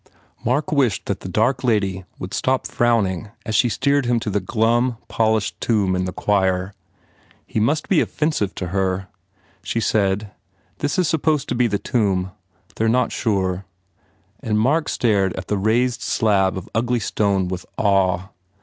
Mark 0.43 0.71
wished 0.71 1.05
that 1.05 1.19
the 1.19 1.29
dark 1.29 1.63
lady 1.63 2.05
would 2.17 2.33
stop 2.33 2.65
frowning 2.65 3.29
as 3.45 3.53
she 3.53 3.69
steered 3.69 4.07
him 4.07 4.19
to 4.21 4.31
the 4.31 4.39
glum, 4.39 4.97
polished 5.07 5.61
tomb 5.61 5.95
in 5.95 6.05
the 6.05 6.11
choir. 6.11 6.73
He 7.45 7.59
must 7.59 7.87
be 7.87 8.01
offensive 8.01 8.55
to 8.55 8.69
her. 8.69 9.09
She 9.61 9.79
said, 9.79 10.31
"This 10.79 10.97
is 10.97 11.07
supposed 11.07 11.47
to 11.49 11.53
be 11.53 11.67
the 11.67 11.77
tomb. 11.77 12.31
They 12.77 12.85
re 12.85 12.89
not 12.91 13.11
sure," 13.11 13.65
and 14.39 14.59
Mark 14.59 14.89
stared 14.89 15.33
at 15.33 15.49
the 15.49 15.57
raised 15.59 16.01
slab 16.01 16.57
of 16.57 16.67
ugly 16.73 16.99
stone 16.99 17.47
with 17.47 17.63
awe. 17.77 18.29